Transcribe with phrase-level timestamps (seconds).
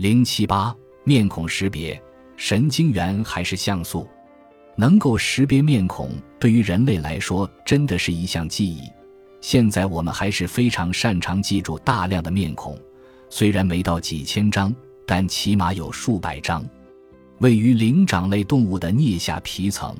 [0.00, 0.74] 零七八
[1.04, 2.02] 面孔识别，
[2.34, 4.08] 神经元还是像素？
[4.74, 8.80] 能够识别面孔，对于人类来说真的是一项技艺。
[9.42, 12.78] 现在我们还是非常擅长记住大量的面孔，
[13.28, 14.74] 虽然没到几千张，
[15.06, 16.66] 但起码有数百张。
[17.40, 19.94] 位于灵长类动物的颞下皮层，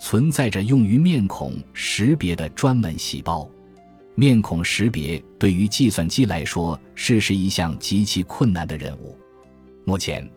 [0.00, 3.48] 存在着用于面孔识别的专门细胞。
[4.16, 9.16] 面孔识别对于计算机来说是是一项极其困难的任务。
[9.88, 10.28] 目前，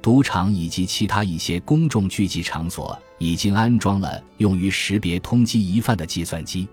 [0.00, 6.68] 赌场以及其他一些公众聚集场所已经安装了用于识别通缉疑犯的计算机。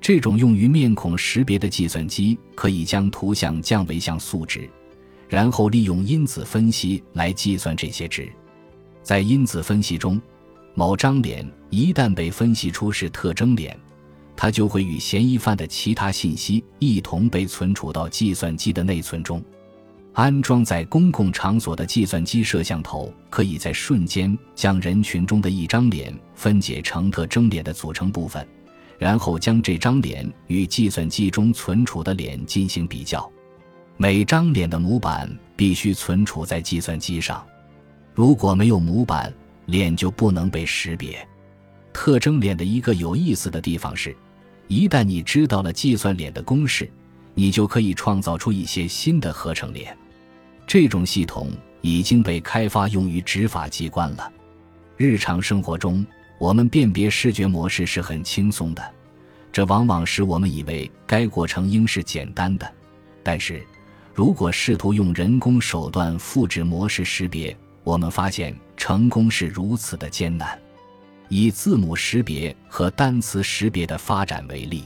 [0.00, 4.70] 这种用于面孔识别的计算机可以将图像降为像素值，
[5.28, 8.30] 然后利用因子分析来计算这些值。
[9.02, 10.22] 在因子分析中，
[10.72, 13.76] 某张脸一旦被分析出是特征脸，
[14.36, 19.42] 它就会与嫌疑犯的其他信息一同被存储到计算机的内存中。
[20.16, 28.48] 安装在公共场所的计算机摄像头，可以在瞬间将人群中的一张脸分解成特征脸的组成部分，
[28.98, 33.30] 然后将这张脸与计算机中存储的脸进行比较。
[33.98, 37.46] 每张脸的模板必须存储在计算机上，
[38.14, 39.30] 如果没有模板，
[39.66, 41.28] 脸就不能被识别。
[41.92, 44.16] 特征脸的一个有意思的地方是，
[44.66, 46.90] 一旦你知道了计算脸的公式，
[47.34, 49.94] 你就可以创造出一些新的合成脸。
[50.66, 54.32] 这种系统已经被开发用于执法机关了。
[54.96, 56.04] 日常生活中，
[56.38, 58.82] 我们辨别视觉模式是很轻松的，
[59.52, 62.70] 这往往使我们以为该过程应是简单的。
[63.22, 63.64] 但是，
[64.12, 70.58] 如果试图用人工手段复制模式识别，我们发现成功是如此的艰难。
[71.28, 74.84] 以字母识别和单词识别的发展为例，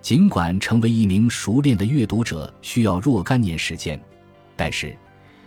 [0.00, 4.00] 尽管成为一名熟练的阅读者需要若干年时间。
[4.56, 4.96] 但是，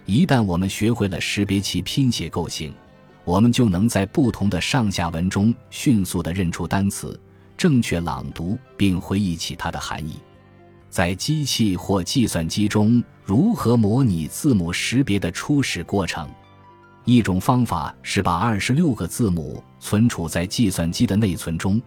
[0.06, 2.74] 一旦我们学会了识别其拼写构型，
[3.26, 7.20] 我们就能在不同的上下文中迅速地认出单词，
[7.58, 10.20] 正确朗读并回忆起它的含义。
[10.90, 16.28] 在机器或计算机中，如何模拟字母识别的初始过程？
[17.06, 21.82] 一种方法是把二十六个字母存储在计算机的内存中，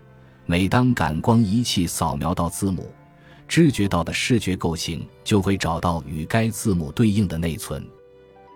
[0.47, 2.93] 每当感光仪器扫描到字母。
[3.53, 7.87] 知觉到的视觉构型就会找到与该字母对应的内存，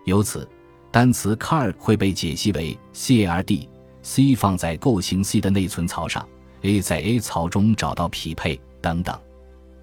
[0.06, 0.48] 由此，
[0.90, 6.26] 单词 car 会被解析为 c r d，c 放在构型 c 的内存槽上
[6.62, 9.14] ，a 在 a 槽中找到匹配等等。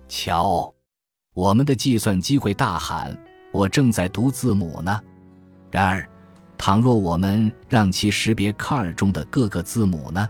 [0.10, 0.74] 瞧，
[1.36, 3.16] 我们的计算机会大喊
[3.54, 5.00] ：“我正在读字母呢。”
[5.70, 6.10] 然而，
[6.58, 10.28] 倘若我们让其识别 car 中的各个字母呢？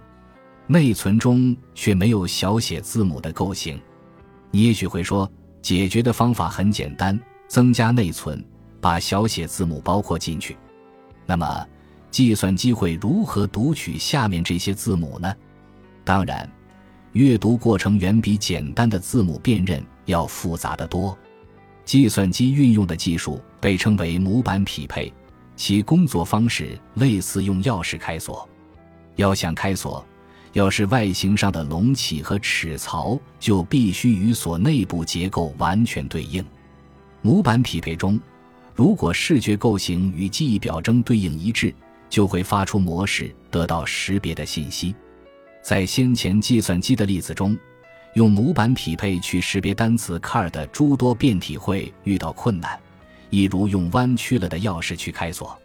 [0.67, 3.79] 内存中却没有小写字母的构型。
[4.55, 5.27] 你也许会说，
[5.63, 8.45] 解决的方法很简单，增加内存，
[8.79, 10.55] 把小写字母包括进去。
[11.25, 11.67] 那么，
[12.11, 15.35] 计算机会如何读取下面这些字母呢？
[16.03, 16.47] 当然，
[17.13, 21.17] 阅读过程远比简单的字母辨认要复杂得多。
[21.83, 25.11] 计算机运用的技术被称为模板匹配，
[25.55, 28.47] 其工作方式类似用钥匙开锁。
[29.15, 30.05] 要想开锁。
[30.53, 36.43] 要是外形上的隆起和齿槽就必须与锁内部结构完全对应。
[37.21, 38.19] 模板匹配中，
[38.75, 41.73] 如果视觉构型与记忆表征对应一致，
[42.09, 44.95] 就会发出模式，得到识别的信息。
[45.63, 47.57] 在先前计算机的例子中，
[48.13, 52.79] 用模板匹配去识别单词 car 的诸多变体会遇到困难，
[53.31, 55.57] 一如用弯曲了的钥匙去开锁。